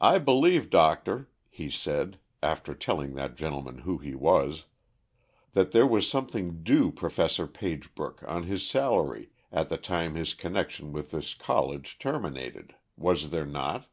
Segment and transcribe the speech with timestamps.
[0.00, 4.64] "I believe, doctor," he said, after telling that gentleman who he was,
[5.52, 10.90] "that there was something due Professor Pagebrook on his salary at the time his connection
[10.90, 13.88] with this college terminated, was there not?"